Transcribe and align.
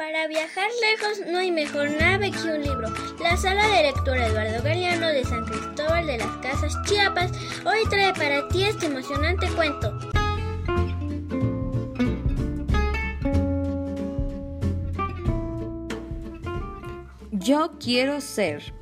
Para 0.00 0.28
viajar 0.28 0.70
lejos 0.80 1.30
no 1.30 1.36
hay 1.36 1.52
mejor 1.52 1.90
nave 1.90 2.30
que 2.30 2.38
un 2.38 2.62
libro. 2.62 2.88
La 3.22 3.36
sala 3.36 3.68
de 3.68 3.82
lectura 3.82 4.28
Eduardo 4.28 4.62
Galeano 4.62 5.08
de 5.08 5.22
San 5.24 5.44
Cristóbal 5.44 6.06
de 6.06 6.16
las 6.16 6.36
Casas 6.38 6.74
Chiapas 6.86 7.30
hoy 7.66 7.80
trae 7.90 8.14
para 8.14 8.48
ti 8.48 8.64
este 8.64 8.86
emocionante 8.86 9.46
cuento. 9.50 9.92
Yo 17.32 17.72
quiero 17.78 18.22
ser 18.22 18.72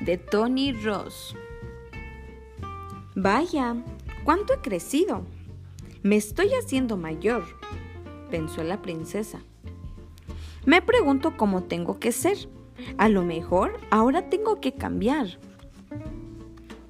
de 0.00 0.18
Tony 0.18 0.72
Ross. 0.72 1.36
Vaya, 3.14 3.76
cuánto 4.24 4.54
he 4.54 4.58
crecido. 4.58 5.24
Me 6.02 6.16
estoy 6.16 6.50
haciendo 6.60 6.96
mayor, 6.96 7.44
pensó 8.28 8.64
la 8.64 8.82
princesa. 8.82 9.40
Me 10.66 10.82
pregunto 10.82 11.36
cómo 11.36 11.62
tengo 11.62 12.00
que 12.00 12.12
ser. 12.12 12.36
A 12.98 13.08
lo 13.08 13.22
mejor 13.22 13.78
ahora 13.90 14.28
tengo 14.28 14.60
que 14.60 14.74
cambiar. 14.74 15.38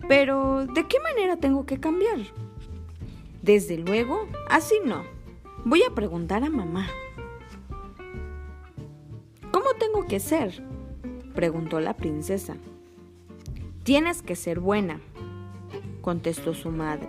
Pero, 0.09 0.67
¿de 0.67 0.87
qué 0.89 0.99
manera 1.01 1.37
tengo 1.37 1.67
que 1.67 1.79
cambiar? 1.79 2.19
Desde 3.43 3.77
luego, 3.77 4.27
así 4.49 4.77
no. 4.85 5.05
Voy 5.65 5.83
a 5.83 5.95
preguntar 5.95 6.43
a 6.43 6.51
mamá. 6.51 6.89
¿Cómo 9.51 9.75
tengo 9.79 10.07
que 10.07 10.21
ser? 10.21 10.63
preguntó 11.35 11.79
la 11.81 11.95
princesa. 11.95 12.57
Tienes 13.83 14.23
que 14.23 14.37
ser 14.37 14.59
buena, 14.59 15.01
contestó 16.01 16.55
su 16.55 16.71
madre. 16.71 17.09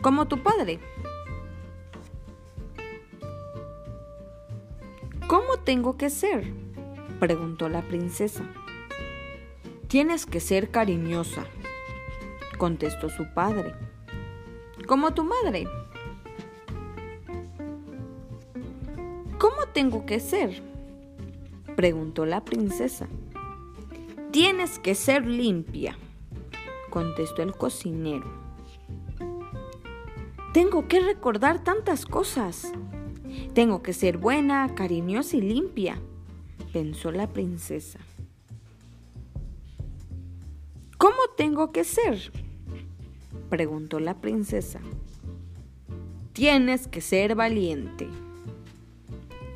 Como 0.00 0.26
tu 0.26 0.42
padre. 0.42 0.80
¿Cómo 5.28 5.56
tengo 5.58 5.96
que 5.96 6.08
ser? 6.08 6.52
preguntó 7.18 7.68
la 7.68 7.82
princesa. 7.82 8.44
Tienes 9.88 10.24
que 10.24 10.38
ser 10.38 10.70
cariñosa, 10.70 11.44
contestó 12.58 13.08
su 13.08 13.26
padre. 13.34 13.74
Como 14.86 15.14
tu 15.14 15.24
madre. 15.24 15.66
¿Cómo 19.38 19.66
tengo 19.72 20.06
que 20.06 20.20
ser? 20.20 20.62
preguntó 21.74 22.24
la 22.24 22.44
princesa. 22.44 23.08
Tienes 24.30 24.78
que 24.78 24.94
ser 24.94 25.26
limpia, 25.26 25.98
contestó 26.88 27.42
el 27.42 27.52
cocinero. 27.52 28.30
Tengo 30.52 30.86
que 30.86 31.00
recordar 31.00 31.64
tantas 31.64 32.06
cosas, 32.06 32.72
tengo 33.54 33.82
que 33.82 33.92
ser 33.92 34.18
buena, 34.18 34.74
cariñosa 34.74 35.36
y 35.36 35.40
limpia, 35.40 36.00
pensó 36.72 37.10
la 37.10 37.28
princesa. 37.28 37.98
¿Cómo 40.98 41.16
tengo 41.36 41.72
que 41.72 41.84
ser? 41.84 42.32
preguntó 43.48 44.00
la 44.00 44.20
princesa. 44.20 44.80
Tienes 46.32 46.88
que 46.88 47.00
ser 47.00 47.34
valiente, 47.34 48.08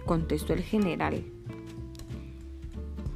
contestó 0.06 0.52
el 0.52 0.62
general. 0.62 1.24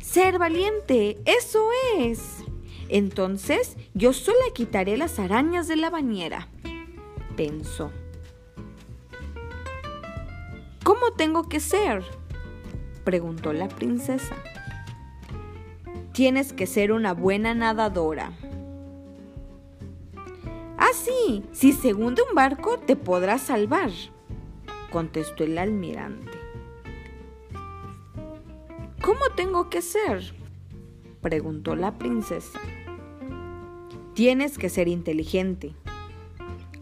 Ser 0.01 0.39
valiente, 0.39 1.19
eso 1.25 1.69
es. 1.99 2.45
Entonces 2.89 3.77
yo 3.95 4.13
solo 4.13 4.39
quitaré 4.55 4.97
las 4.97 5.19
arañas 5.19 5.67
de 5.67 5.77
la 5.77 5.91
bañera, 5.91 6.49
pensó. 7.37 7.91
¿Cómo 10.85 11.13
tengo 11.17 11.49
que 11.49 11.61
ser? 11.61 12.05
preguntó 13.05 13.55
la 13.55 13.69
princesa. 13.69 14.37
Tienes 16.13 16.53
que 16.53 16.67
ser 16.67 16.93
una 16.93 17.15
buena 17.15 17.55
nadadora. 17.55 18.33
Ah, 20.77 20.91
sí, 20.93 21.43
si 21.53 21.73
se 21.73 21.95
hunde 21.95 22.21
un 22.29 22.35
barco 22.35 22.79
te 22.79 22.97
podrás 22.97 23.41
salvar, 23.41 23.91
contestó 24.93 25.45
el 25.45 25.57
almirante. 25.57 26.39
¿Cómo 29.01 29.31
tengo 29.35 29.71
que 29.71 29.81
ser? 29.81 30.35
preguntó 31.23 31.77
la 31.77 31.97
princesa. 31.97 32.61
Tienes 34.13 34.59
que 34.59 34.69
ser 34.69 34.89
inteligente, 34.89 35.75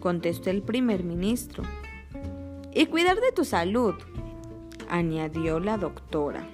contestó 0.00 0.50
el 0.50 0.62
primer 0.62 1.04
ministro 1.04 1.62
y 2.74 2.86
cuidar 2.86 3.20
de 3.20 3.32
tu 3.32 3.44
salud, 3.44 3.94
añadió 4.88 5.60
la 5.60 5.78
doctora. 5.78 6.46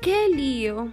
¡Qué 0.00 0.28
lío! 0.28 0.88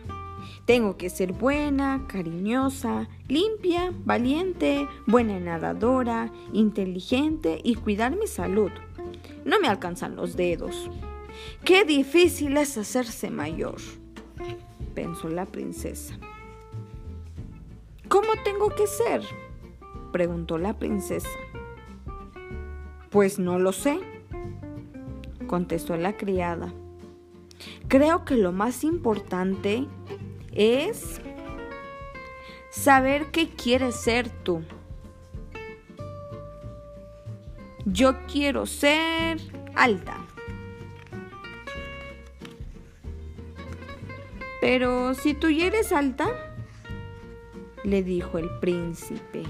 Tengo 0.65 0.97
que 0.97 1.11
ser 1.11 1.31
buena, 1.31 2.05
cariñosa, 2.07 3.07
limpia, 3.27 3.94
valiente, 4.03 4.88
buena 5.05 5.39
nadadora, 5.39 6.31
inteligente 6.53 7.59
y 7.63 7.75
cuidar 7.75 8.15
mi 8.15 8.25
salud. 8.25 8.71
No 9.45 9.59
me 9.59 9.67
alcanzan 9.67 10.15
los 10.15 10.35
dedos. 10.35 10.89
Qué 11.63 11.85
difícil 11.85 12.57
es 12.57 12.77
hacerse 12.79 13.29
mayor, 13.29 13.75
pensó 14.95 15.29
la 15.29 15.45
princesa. 15.45 16.17
¿Cómo 18.07 18.29
tengo 18.44 18.69
que 18.69 18.88
ser? 18.88 19.21
preguntó 20.11 20.57
la 20.57 20.79
princesa. 20.79 21.29
Pues 23.15 23.39
no 23.39 23.59
lo 23.59 23.71
sé, 23.71 23.97
contestó 25.47 25.95
la 25.95 26.17
criada. 26.17 26.73
Creo 27.87 28.25
que 28.25 28.35
lo 28.35 28.51
más 28.51 28.83
importante 28.83 29.87
es 30.51 31.21
saber 32.69 33.31
qué 33.31 33.47
quieres 33.47 33.95
ser 33.95 34.27
tú. 34.27 34.65
Yo 37.85 38.17
quiero 38.27 38.65
ser 38.65 39.39
alta. 39.75 40.17
Pero 44.59 45.13
si 45.13 45.33
tú 45.33 45.49
ya 45.49 45.67
eres 45.67 45.93
alta, 45.93 46.27
le 47.85 48.03
dijo 48.03 48.39
el 48.39 48.49
príncipe. 48.59 49.43